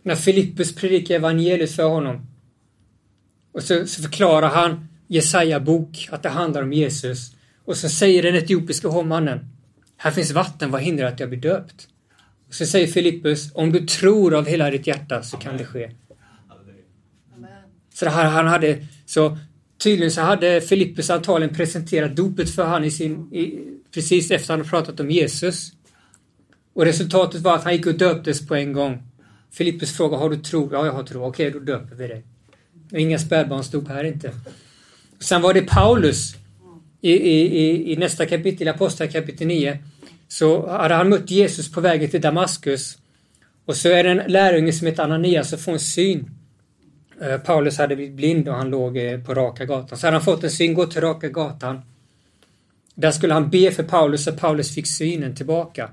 [0.02, 2.26] När Filippus predikar evangeliet för honom.
[3.52, 7.32] Och så, så förklarar han Jesaja bok, att det handlar om Jesus.
[7.64, 9.40] Och så säger den etiopiska hovmannen,
[9.96, 11.88] här finns vatten, vad hindrar att jag blir döpt?
[12.50, 15.90] Så säger Filippus, om du tror av hela ditt hjärta så kan det ske.
[17.94, 19.38] Så här, han hade, så
[19.78, 23.58] tydligen så hade Filippus antagligen presenterat dopet för han i sin, i,
[23.94, 25.72] precis efter han pratat om Jesus.
[26.74, 29.02] Och resultatet var att han gick och döptes på en gång.
[29.50, 30.68] Filippus frågade, har du tro?
[30.72, 31.24] Ja, jag har tro.
[31.24, 32.24] Okej, då döper vi dig.
[32.92, 34.32] Inga spädbarnsdop här inte.
[35.20, 36.34] Sen var det Paulus
[37.00, 39.78] i, i, i nästa kapitel, Apostlagärningarna kapitel 9
[40.28, 42.98] så hade han mött Jesus på vägen till Damaskus.
[43.64, 46.30] Och så är det en lärjunge som heter Ananias som får en syn.
[47.20, 49.98] Eh, Paulus hade blivit blind och han låg eh, på Raka gatan.
[49.98, 51.82] Så hade han fått en syn, gå till Raka gatan.
[52.94, 55.90] Där skulle han be för Paulus så Paulus fick synen tillbaka.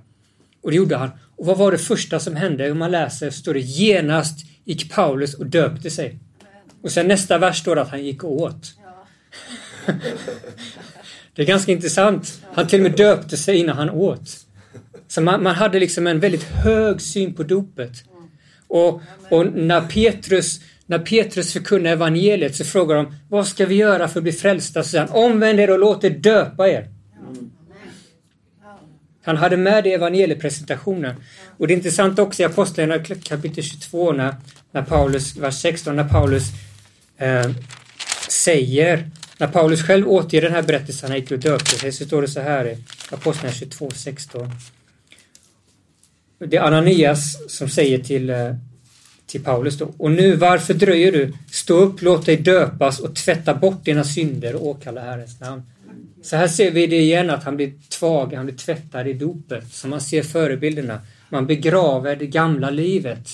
[0.62, 1.10] Och det gjorde han.
[1.36, 2.72] Och vad var det första som hände?
[2.72, 6.20] Om man läser står det genast gick Paulus och döpte sig.
[6.82, 8.74] Och sen nästa vers står det att han gick åt.
[9.86, 9.94] Ja.
[11.36, 12.42] Det är ganska intressant.
[12.54, 14.38] Han till och med döpte sig innan han åt.
[15.08, 17.92] Så man, man hade liksom en väldigt hög syn på dopet.
[18.68, 24.08] Och, och när Petrus när Petrus förkunnar evangeliet så frågar de Vad ska vi göra
[24.08, 24.84] för att bli frälsta?
[24.84, 26.90] Så säger han Omvänd er och låt er döpa er.
[29.26, 31.16] Han hade med det i evangeliepresentationen.
[31.58, 34.36] Och det är intressant också i Apostlagärningarna kapitel 22 när,
[34.72, 36.44] när Paulus, vers 16, när Paulus
[37.18, 37.52] eh,
[38.30, 42.22] säger när Paulus själv återger den här berättelsen, han gick och döpte sig, så står
[42.22, 42.78] det så här i
[43.12, 44.50] Apostlagärningarna 22.16.
[46.40, 48.56] Det är Ananias som säger till, eh,
[49.26, 49.94] till Paulus då.
[49.98, 51.34] Och nu, varför dröjer du?
[51.52, 55.62] Stå upp, låt dig döpas och tvätta bort dina synder och åkalla Herrens namn.
[56.24, 59.74] Så här ser vi det igen, att han blir tvag, han blir tvättad i dopet.
[59.74, 61.02] Så man ser förebilderna.
[61.30, 63.30] Man begraver det gamla livet.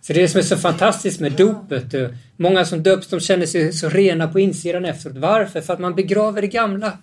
[0.00, 1.94] Så det är det som är så fantastiskt med dopet.
[2.36, 5.16] Många som döps de känner sig så rena på insidan efteråt.
[5.16, 5.60] Varför?
[5.60, 6.98] För att man begraver det gamla.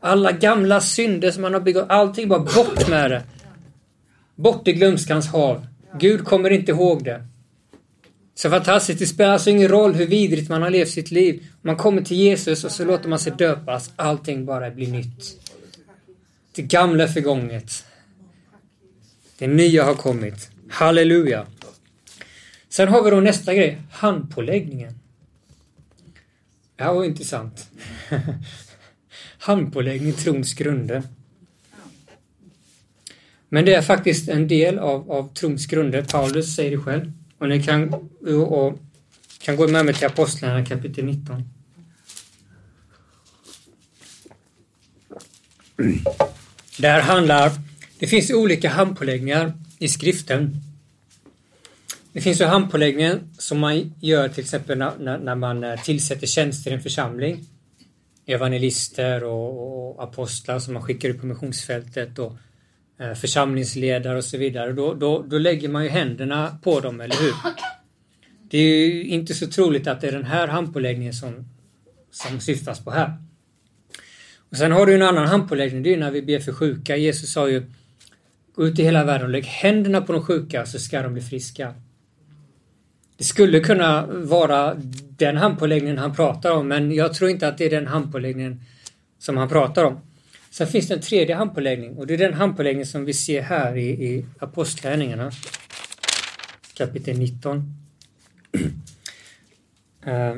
[0.00, 3.22] Alla gamla synder som man har begått, allting bara bort med det.
[4.34, 5.66] Bort i glömskans hav.
[5.98, 7.26] Gud kommer inte ihåg det.
[8.34, 8.98] Så fantastiskt.
[8.98, 11.44] Det spelar alltså ingen roll hur vidrigt man har levt sitt liv.
[11.62, 13.90] Man kommer till Jesus och så låter man sig döpas.
[13.96, 15.50] Allting bara blir nytt.
[16.54, 17.84] Det gamla är förgånget.
[19.38, 20.50] Det nya har kommit.
[20.74, 21.46] Halleluja.
[22.68, 24.94] Sen har vi då nästa grej, handpåläggningen.
[26.76, 27.70] Det här var intressant.
[29.38, 31.02] Handpåläggning, trons grunder.
[33.48, 36.02] Men det är faktiskt en del av, av trons grunder.
[36.02, 37.12] Paulus säger det själv.
[37.38, 37.94] Och ni kan,
[38.48, 38.78] och,
[39.40, 41.48] kan gå med mig till Apostlarna kapitel 19.
[46.78, 47.52] Där handlar,
[47.98, 50.63] det finns olika handpåläggningar i skriften.
[52.14, 56.70] Det finns ju handpåläggningen som man gör till exempel när, när man eh, tillsätter tjänster
[56.70, 57.44] i en församling.
[58.26, 62.36] Evangelister och, och apostlar som man skickar ut på missionsfältet och
[63.00, 64.72] eh, församlingsledare och så vidare.
[64.72, 67.34] Då, då, då lägger man ju händerna på dem, eller hur?
[68.50, 71.48] Det är ju inte så troligt att det är den här handpåläggningen som,
[72.10, 73.12] som syftas på här.
[74.50, 76.96] Och Sen har du en annan handpåläggning, det är när vi ber för sjuka.
[76.96, 77.66] Jesus sa ju
[78.54, 81.22] Gå ut i hela världen och lägg händerna på de sjuka så ska de bli
[81.22, 81.74] friska.
[83.16, 84.74] Det skulle kunna vara
[85.16, 88.60] den handpåläggningen han pratar om men jag tror inte att det är den handpåläggningen
[89.18, 90.00] som han pratar om.
[90.50, 93.76] Sen finns det en tredje handpåläggning och det är den handpåläggning som vi ser här
[93.76, 95.32] i, i Apostlagärningarna
[96.74, 97.74] kapitel 19.
[100.06, 100.36] Eh,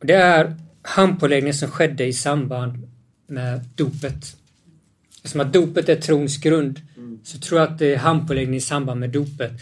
[0.00, 2.88] det är handpåläggningen som skedde i samband
[3.26, 4.36] med dopet.
[5.16, 6.80] Eftersom att dopet är trons grund
[7.24, 9.52] så tror jag att det är handpåläggning i samband med dopet.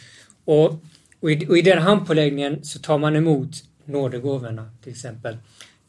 [0.44, 0.84] Och
[1.22, 3.50] och i, och i den handpåläggningen så tar man emot
[3.84, 5.36] nådegåvorna till exempel.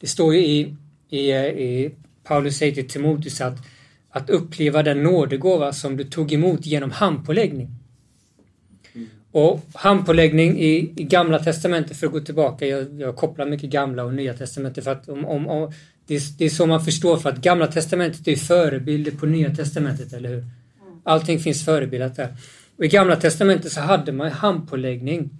[0.00, 0.76] Det står ju i,
[1.08, 1.94] i, i
[2.24, 3.58] Paulus säger till Timoteus att,
[4.10, 7.68] att uppleva den nådegåva som du tog emot genom handpåläggning.
[9.30, 14.04] Och handpåläggning i, i Gamla Testamentet, för att gå tillbaka, jag, jag kopplar mycket Gamla
[14.04, 15.72] och Nya Testamentet för att om, om, om
[16.06, 19.54] det, är, det är så man förstår för att Gamla Testamentet är förebilder på Nya
[19.54, 20.44] Testamentet, eller hur?
[21.02, 22.36] Allting finns förebildat där.
[22.76, 25.30] Och I Gamla Testamentet så hade man handpåläggning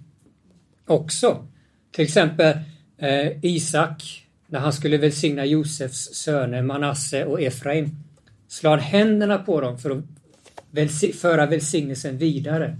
[0.85, 1.47] också.
[1.91, 2.57] Till exempel
[2.97, 7.89] eh, Isak, när han skulle välsigna Josefs söner Manasse och Efraim,
[8.47, 10.03] slår han händerna på dem för att
[10.71, 12.77] välsi föra välsignelsen vidare.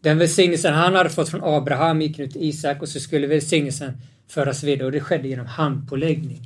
[0.00, 3.92] Den välsignelsen han hade fått från Abraham gick nu till Isak och så skulle välsignelsen
[4.28, 6.40] föras vidare och det skedde genom handpåläggning.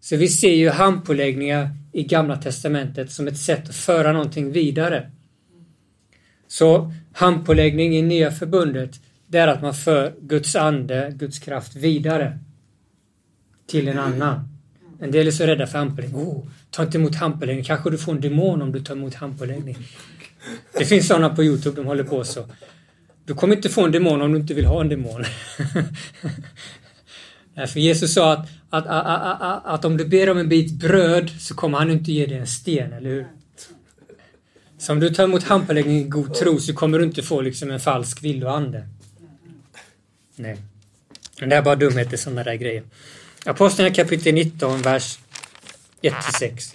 [0.00, 5.10] Så vi ser ju handpåläggningar i Gamla Testamentet som ett sätt att föra någonting vidare.
[6.50, 12.38] Så handpåläggning i Nya Förbundet, det är att man för Guds ande, Guds kraft vidare
[13.66, 14.48] till en annan.
[15.00, 16.22] En del är så rädda för handpåläggning.
[16.22, 17.64] Oh, ta inte emot handpåläggning.
[17.64, 19.76] Kanske du får en demon om du tar emot handpåläggning.
[20.78, 22.46] Det finns sådana på Youtube, de håller på så.
[23.24, 25.24] Du kommer inte få en demon om du inte vill ha en demon.
[27.68, 31.30] För Jesus sa att, att, att, att, att om du ber om en bit bröd
[31.30, 33.26] så kommer han inte ge dig en sten, eller hur?
[34.80, 37.70] Så om du tar emot handpåläggning i god tro så kommer du inte få liksom
[37.70, 38.86] en falsk villoande.
[40.36, 40.56] Nej.
[41.40, 42.82] Men det är bara dumheter, sådana där grejer.
[43.44, 45.18] Apostlagärningarna kapitel 19, vers
[46.02, 46.74] 1-6.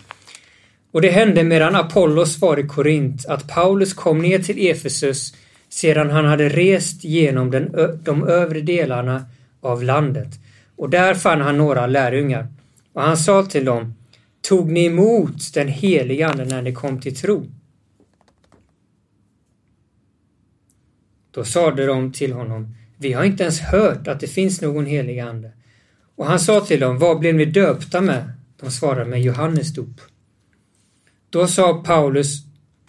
[0.91, 5.33] Och det hände medan Apollos var i Korint att Paulus kom ner till Efesus
[5.69, 9.25] sedan han hade rest genom den, de övre delarna
[9.61, 10.29] av landet.
[10.75, 12.47] Och där fann han några lärjungar.
[12.93, 13.95] Och han sa till dem,
[14.41, 17.45] tog ni emot den heliga anden när ni kom till tro?
[21.35, 25.19] Då sade de till honom, vi har inte ens hört att det finns någon helig
[25.19, 25.51] ande.
[26.15, 28.31] Och han sa till dem, vad blev ni döpta med?
[28.59, 30.01] De svarade med Johannes dop.
[31.29, 32.27] Då sa Paulus,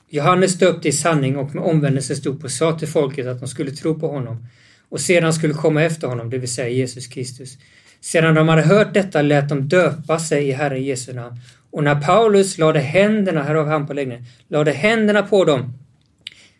[0.08, 3.70] Johannes döpte i sanning och med omvändelsens dop och sa till folket att de skulle
[3.70, 4.46] tro på honom
[4.88, 7.58] och sedan skulle komma efter honom, det vill säga Jesus Kristus.
[8.00, 11.36] Sedan de hade hört detta lät de döpa sig i Herren Jesu namn.
[11.70, 15.72] Och när Paulus lade händerna, här har vi han på läggningen, lade händerna på dem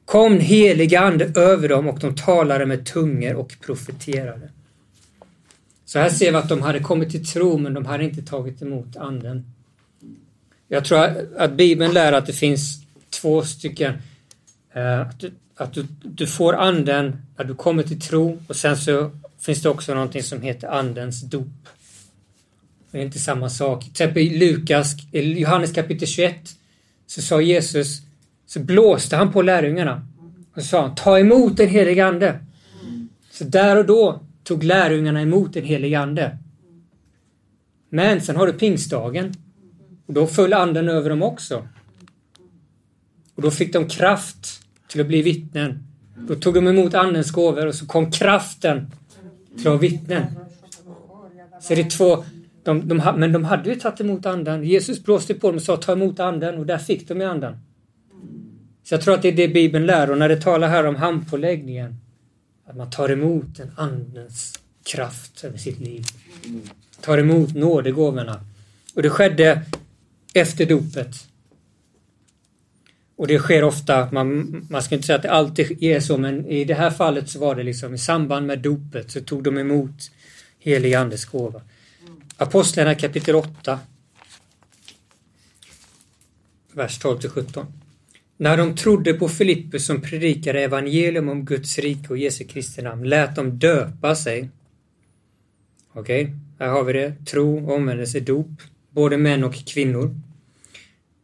[0.07, 4.49] kom heliga ande över dem och de talade med tungor och profeterade.
[5.85, 8.63] Så här ser vi att de hade kommit till tro men de hade inte tagit
[8.63, 9.45] emot anden.
[10.69, 10.99] Jag tror
[11.37, 13.95] att Bibeln lär att det finns två stycken,
[14.73, 18.77] eh, att, du, att du, du får anden när du kommer till tro och sen
[18.77, 21.49] så finns det också någonting som heter andens dop.
[22.91, 23.83] Det är inte samma sak.
[23.83, 26.37] Till exempel i Lukas, i Johannes kapitel 21,
[27.07, 28.06] så sa Jesus,
[28.47, 30.07] så blåste han på lärjungarna
[30.55, 32.39] och sa ta emot den helige ande.
[33.31, 36.39] Så där och då tog lärjungarna emot den helige ande.
[37.89, 39.35] Men sen har du pingstdagen.
[40.07, 41.69] Och då föll anden över dem också.
[43.35, 45.83] Och då fick de kraft till att bli vittnen.
[46.29, 48.91] Då tog de emot andens gåvor och så kom kraften
[49.49, 50.25] till att vara vittnen.
[51.61, 52.25] Så det är två,
[52.63, 54.65] de, de, men de hade ju tagit emot anden.
[54.65, 57.57] Jesus blåste på dem och sa ta emot anden och där fick de ju anden.
[58.87, 60.97] Så jag tror att det är det Bibeln lär och när det talar här om
[60.97, 61.97] handpåläggningen
[62.67, 66.05] att man tar emot en andens kraft över sitt liv.
[67.01, 68.45] Tar emot nådegåvorna.
[68.95, 69.63] Och det skedde
[70.35, 71.29] efter dopet.
[73.17, 76.47] Och det sker ofta, man, man ska inte säga att det alltid är så, men
[76.47, 79.59] i det här fallet så var det liksom i samband med dopet så tog de
[79.59, 80.11] emot
[80.59, 81.61] helig andes gåva.
[82.37, 83.79] Apostlarna kapitel 8.
[86.73, 87.67] Vers 12 till 17.
[88.37, 93.09] När de trodde på Filippus som predikade evangelium om Guds rike och Jesu Kristi namn
[93.09, 94.51] lät de döpa sig.
[95.93, 97.15] Okej, okay, här har vi det.
[97.27, 98.51] Tro, omvändelse, dop.
[98.91, 100.21] Både män och kvinnor.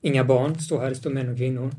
[0.00, 1.70] Inga barn står här, det står män och kvinnor.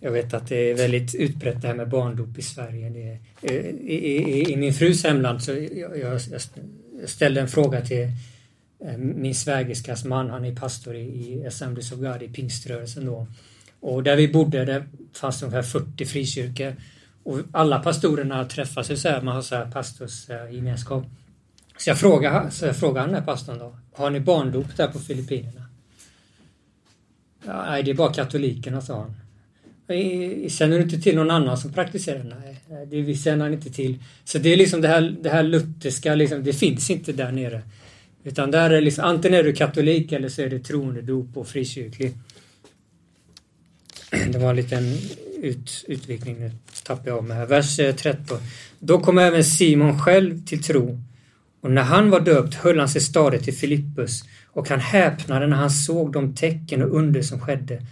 [0.00, 2.90] Jag vet att det är väldigt utbrett det här med barndop i Sverige.
[2.90, 6.40] Det är, i, i, I min frus hemland så jag, jag, jag
[7.08, 8.08] ställde en fråga till
[8.84, 13.26] Eh, min svägerskas man, han är pastor i Assemblies of God i pingströrelsen då.
[13.80, 16.76] Och där vi bodde, där fanns det ungefär 40 frikyrkor.
[17.22, 21.04] Och alla pastorerna träffas så här, man har så här pastorsgemenskap.
[21.78, 24.98] Så jag frågade, så jag frågade den här pastorn då, har ni barndop där på
[24.98, 25.64] Filippinerna?
[27.46, 29.14] Ja, nej, det är bara katolikerna, sa han.
[30.48, 32.24] Känner du inte till någon annan som praktiserar?
[32.68, 33.98] Nej, det känner han inte till.
[34.24, 37.62] Så det är liksom det här, det här lutherska, liksom, det finns inte där nere.
[38.24, 41.48] Utan där är liksom, antingen är du katolik eller så är du troende, dop och
[41.48, 42.12] frikyrklig.
[44.32, 44.98] Det var en liten
[45.42, 46.50] ut, utvikning, nu
[46.82, 47.46] tappar jag av mig här.
[47.46, 48.38] Vers eh, 13.
[48.78, 51.00] Då kom även Simon själv till tro
[51.60, 55.56] och när han var döpt höll han sig stadigt till Filippus och han häpnade när
[55.56, 57.82] han såg de tecken och under som skedde.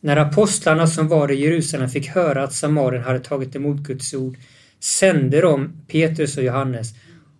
[0.00, 4.36] När apostlarna som var i Jerusalem fick höra att Samarien hade tagit emot Guds ord
[4.80, 6.94] sände de Petrus och Johannes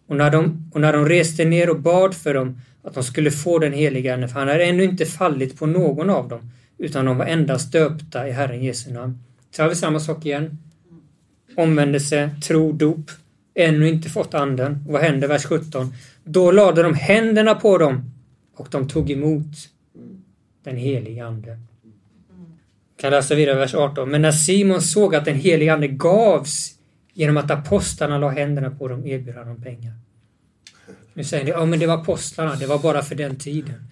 [0.06, 3.30] och när, de, och när de reste ner och bad för dem att de skulle
[3.30, 7.04] få den heliga Ande, för han hade ännu inte fallit på någon av dem, utan
[7.04, 9.18] de var endast döpta i Herren Jesu namn.
[9.50, 10.58] Så har vi samma sak igen.
[11.56, 13.10] Omvändelse, tro, dop,
[13.54, 14.84] ännu inte fått anden.
[14.86, 15.28] Och vad händer?
[15.28, 15.94] Vers 17.
[16.24, 18.10] Då lade de händerna på dem
[18.56, 19.46] och de tog emot
[20.64, 21.58] den helige Ande.
[22.96, 24.10] kan läsa vidare vers 18.
[24.10, 26.73] Men när Simon såg att den helige Ande gavs
[27.14, 29.92] Genom att apostlarna la händerna på dem erbjöd han dem pengar.
[31.14, 33.85] Nu säger ni, ja men det var apostlarna, det var bara för den tiden.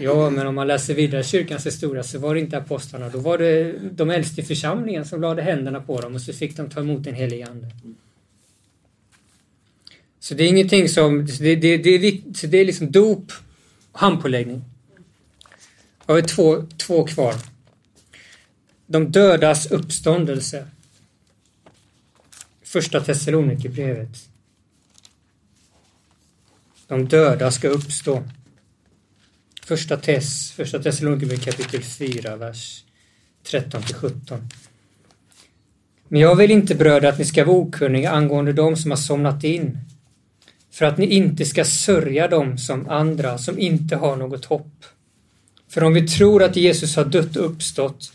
[0.00, 3.38] Ja, men om man läser vidare kyrkans historia så var det inte apostlarna, då var
[3.38, 6.80] det de äldste i församlingen som lade händerna på dem och så fick de ta
[6.80, 7.70] emot den helige Ande.
[10.20, 13.32] Så det är ingenting som, det, det, det, är, så det är liksom dop
[13.92, 14.64] och handpåläggning.
[16.06, 17.34] Jag har två, två kvar.
[18.86, 20.66] De dödas uppståndelse.
[22.68, 24.28] Första Thessalonikerbrevet.
[26.86, 28.24] De döda ska uppstå.
[29.62, 32.84] Första Tess, första Thessalonikerbrevet kapitel 4, vers
[33.42, 34.48] 13 till 17.
[36.08, 39.44] Men jag vill inte bröder att ni ska vara okunniga angående dem som har somnat
[39.44, 39.78] in,
[40.70, 44.84] för att ni inte ska sörja dem som andra som inte har något hopp.
[45.68, 48.12] För om vi tror att Jesus har dött och uppstått,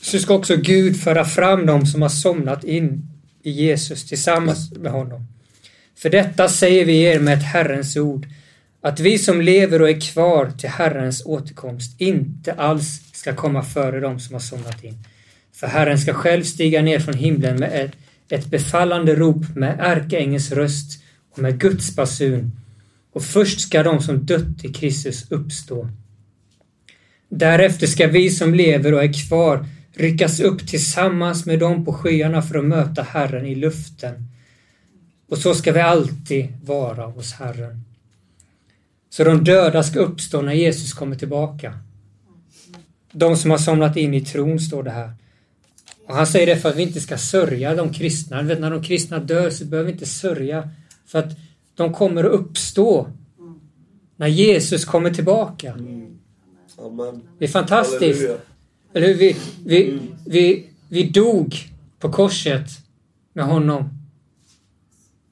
[0.00, 3.09] så ska också Gud föra fram dem som har somnat in
[3.42, 5.26] i Jesus tillsammans med honom.
[5.96, 8.26] För detta säger vi er med ett Herrens ord,
[8.82, 14.00] att vi som lever och är kvar till Herrens återkomst inte alls ska komma före
[14.00, 14.98] dem som har somnat in.
[15.52, 17.92] För Herren ska själv stiga ner från himlen med ett,
[18.28, 21.02] ett befallande rop med ärkeängens röst
[21.32, 22.52] och med Guds basun.
[23.12, 25.88] Och först ska de som dött i Kristus uppstå.
[27.28, 32.42] Därefter ska vi som lever och är kvar ryckas upp tillsammans med dem på skyarna
[32.42, 34.14] för att möta Herren i luften.
[35.28, 37.84] Och så ska vi alltid vara hos Herren.
[39.10, 41.78] Så de döda ska uppstå när Jesus kommer tillbaka.
[43.12, 45.12] De som har somnat in i tron, står det här.
[46.06, 48.42] Och han säger det för att vi inte ska sörja de kristna.
[48.42, 50.70] vet, när de kristna dör så behöver vi inte sörja
[51.06, 51.36] För att
[51.74, 53.08] de kommer att uppstå
[54.16, 55.72] när Jesus kommer tillbaka.
[56.78, 57.22] Amen.
[57.38, 58.28] Det är fantastiskt.
[58.94, 58.94] Halleluja.
[58.94, 59.14] Eller hur?
[59.14, 61.56] Vi, vi, vi, vi dog
[61.98, 62.70] på korset
[63.32, 63.90] med honom.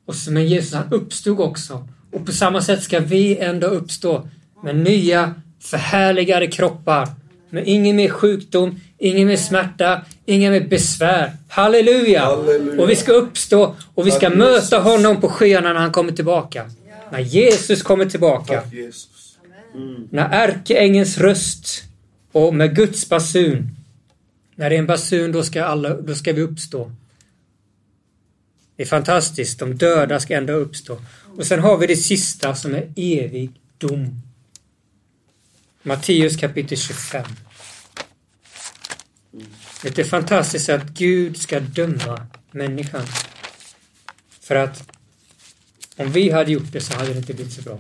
[0.07, 1.89] Och så, men Jesus han uppstod också.
[2.13, 4.29] Och på samma sätt ska vi ändå uppstå
[4.63, 7.09] med nya förhärligade kroppar.
[7.51, 11.33] Med ingen mer sjukdom, ingen mer smärta, ingen mer besvär.
[11.49, 12.25] Halleluja!
[12.25, 12.83] Halleluja.
[12.83, 16.13] Och vi ska uppstå och vi ska Tack, möta honom på skyarna när han kommer
[16.13, 16.71] tillbaka.
[17.13, 18.63] När Jesus kommer tillbaka.
[18.73, 19.39] Jesus.
[19.75, 20.09] Mm.
[20.11, 21.88] När ärkeängens röst
[22.33, 23.77] och med Guds basun.
[24.55, 26.93] När det är en basun då ska, alla, då ska vi uppstå.
[28.77, 29.59] Det är fantastiskt.
[29.59, 30.99] De döda ska ändå uppstå.
[31.37, 34.23] Och sen har vi det sista som är evig dom.
[35.83, 37.25] Matteus kapitel 25.
[39.83, 43.07] Det är fantastiskt att Gud ska döma människan.
[44.41, 44.91] För att
[45.97, 47.79] om vi hade gjort det så hade det inte blivit så bra.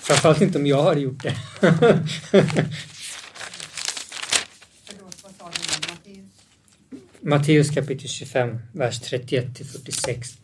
[0.00, 1.36] Framförallt inte om jag hade gjort det.
[4.84, 6.30] Förlåt, vad sa du nu, Matteus?
[7.22, 10.38] Matteus kapitel 25, vers 31 till 46.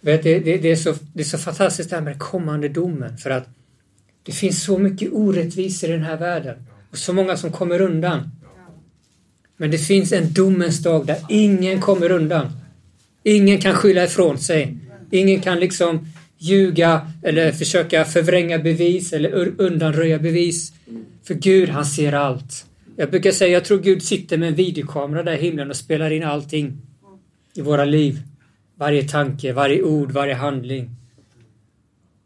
[0.00, 2.68] Vet, det, det, det, är så, det är så fantastiskt det här med den kommande
[2.68, 3.48] domen för att
[4.22, 6.56] det finns så mycket orättvisor i den här världen
[6.90, 8.30] och så många som kommer undan.
[9.56, 12.52] Men det finns en domens dag där ingen kommer undan.
[13.22, 14.78] Ingen kan skylla ifrån sig.
[15.10, 16.06] Ingen kan liksom
[16.38, 20.72] ljuga eller försöka förvränga bevis eller undanröja bevis.
[21.24, 22.66] För Gud, han ser allt.
[23.02, 26.10] Jag brukar säga, jag tror Gud sitter med en videokamera där i himlen och spelar
[26.10, 26.78] in allting
[27.54, 28.22] i våra liv.
[28.74, 30.90] Varje tanke, varje ord, varje handling.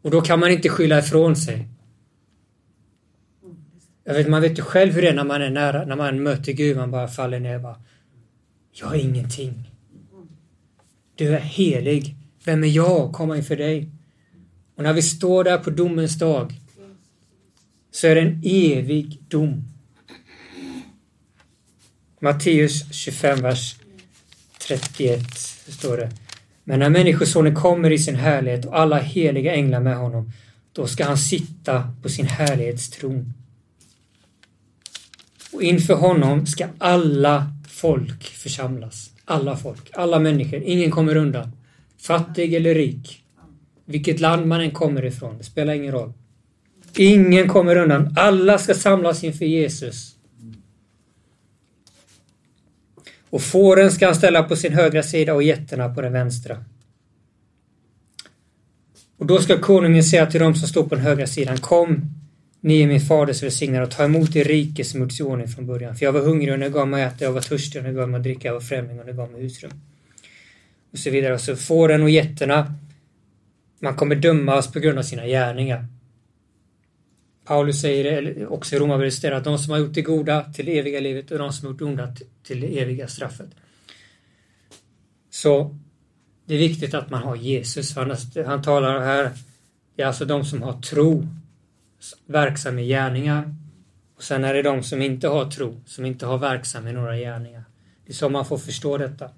[0.01, 1.67] Och då kan man inte skylla ifrån sig.
[4.03, 6.23] Jag vet, man vet ju själv hur det är när man är nära, när man
[6.23, 7.81] möter Gud, man bara faller ner och bara,
[8.71, 9.71] Jag är ingenting.
[11.15, 12.15] Du är helig.
[12.45, 13.89] Vem är jag att komma inför dig?
[14.75, 16.53] Och när vi står där på domens dag
[17.91, 19.76] så är det en evig dom.
[22.19, 23.75] Matteus 25, vers
[24.59, 25.19] 31
[25.67, 26.09] står det.
[26.63, 30.31] Men när Människosonen kommer i sin härlighet och alla heliga änglar med honom,
[30.73, 33.33] då ska han sitta på sin härlighetstron.
[35.53, 39.11] Och inför honom ska alla folk församlas.
[39.25, 40.61] Alla folk, alla människor.
[40.61, 41.51] Ingen kommer undan.
[41.97, 43.23] Fattig eller rik.
[43.85, 46.13] Vilket land man än kommer ifrån, det spelar ingen roll.
[46.95, 48.13] Ingen kommer undan.
[48.17, 50.16] Alla ska samlas inför Jesus.
[53.29, 56.57] Och fåren ska han ställa på sin högra sida och getterna på den vänstra.
[59.17, 62.01] Och då ska konungen säga till dem som står på den högra sidan, kom,
[62.61, 65.65] ni är min faders välsignade och ta emot det rike som gjorts i ordning från
[65.65, 65.95] början.
[65.95, 67.93] För jag var hungrig och ni gav mig att äta, jag var törstig och ni
[67.93, 69.71] gav mig att dricka, jag var främling och ni gav mig husrum.
[70.91, 71.33] Och så vidare.
[71.33, 72.73] Och så fåren och getterna,
[73.79, 75.85] man kommer dömas på grund av sina gärningar.
[77.47, 80.99] Paulus säger också i Romarbrevet att de som har gjort det goda till det eviga
[80.99, 83.49] livet och de som har gjort det onda till- det eviga straffet.
[85.29, 85.77] Så
[86.45, 87.95] det är viktigt att man har Jesus.
[88.45, 89.31] Han talar här,
[89.95, 91.27] det är alltså de som har tro,
[92.25, 93.55] verksam i gärningar.
[94.15, 97.17] Och sen är det de som inte har tro, som inte har verksam i några
[97.17, 97.63] gärningar.
[98.05, 99.29] Det är så man får förstå detta.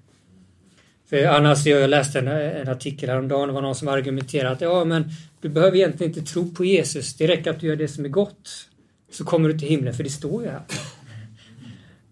[1.10, 4.84] För annars, jag läste en, en artikel häromdagen, det var någon som argumenterade att ja,
[4.84, 7.14] men du behöver egentligen inte tro på Jesus.
[7.14, 8.68] Det räcker att du gör det som är gott.
[9.12, 10.62] Så kommer du till himlen, för det står ju här.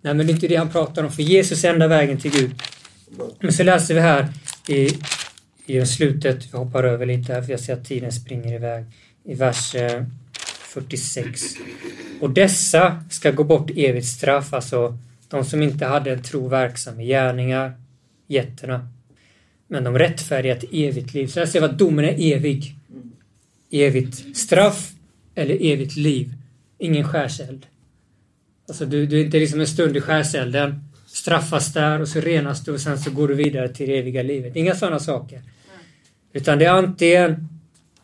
[0.00, 2.30] Nej, men det är inte det han pratar om, för Jesus är enda vägen till
[2.30, 2.50] Gud.
[3.40, 4.28] Men så läser vi här
[4.68, 4.88] i,
[5.66, 8.84] i slutet, vi hoppar över lite här för jag ser att tiden springer iväg,
[9.24, 10.04] i vers eh,
[10.62, 11.42] 46.
[12.20, 16.48] Och dessa ska gå bort i evigt straff, alltså de som inte hade en tro
[16.48, 17.72] verksam i gärningar,
[18.28, 18.88] getterna.
[19.68, 21.26] Men de rättfärdiga ett evigt liv.
[21.26, 22.74] Så här ser vi att domen är evig.
[23.70, 24.92] Evigt straff
[25.34, 26.34] eller evigt liv.
[26.78, 27.66] Ingen skärseld.
[28.68, 32.64] Alltså du, du är inte liksom en stund i skärselden, straffas där och så renas
[32.64, 34.56] du och sen så går du vidare till det eviga livet.
[34.56, 35.42] Inga sådana saker.
[36.32, 37.48] Utan det är antingen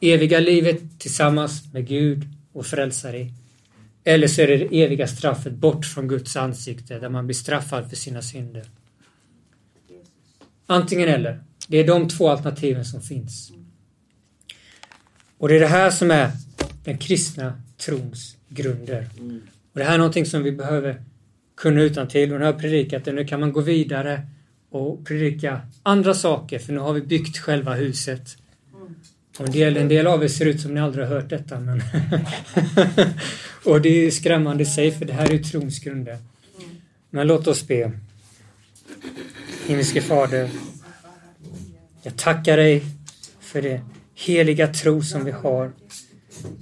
[0.01, 3.31] eviga livet tillsammans med Gud och frälsare
[4.05, 7.89] eller så är det det eviga straffet bort från Guds ansikte där man blir straffad
[7.89, 8.65] för sina synder.
[10.67, 11.41] Antingen eller.
[11.69, 13.53] Det är de två alternativen som finns.
[15.39, 16.31] Och det är det här som är
[16.85, 19.09] den kristna trons grunder.
[19.73, 21.03] Och det här är någonting som vi behöver
[21.57, 22.33] kunna utan till.
[22.33, 24.27] Och nu har jag predikat det, nu kan man gå vidare
[24.71, 28.37] och predika andra saker, för nu har vi byggt själva huset.
[29.39, 31.61] Och en del, en del av er ser ut som ni aldrig har hört detta,
[31.61, 31.83] men
[33.65, 36.19] och det är skrämmande i sig, för det här är ju trons grunder.
[37.11, 37.93] Men låt oss be.
[39.67, 40.51] Himmelske Fader,
[42.03, 42.83] jag tackar dig
[43.41, 43.81] för det
[44.15, 45.73] heliga tro som vi har.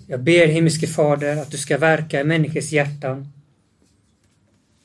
[0.06, 3.28] Jag ber himmelske Fader att du ska verka i människors hjärtan.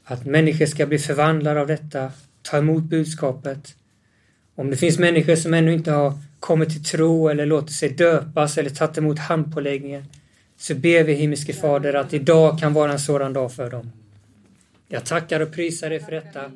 [0.04, 2.12] Att människor ska bli förvandlade av detta,
[2.42, 3.76] ta emot budskapet.
[4.56, 8.58] Om det finns människor som ännu inte har kommit till tro eller låter sig döpas
[8.58, 10.06] eller tagit emot handpåläggningen
[10.58, 13.92] så ber vi himmelske Fader att idag kan vara en sådan dag för dem.
[14.88, 16.52] Jag tackar och prisar dig för detta.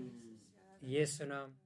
[0.81, 1.53] I Jesu namn.
[1.53, 1.60] Amen.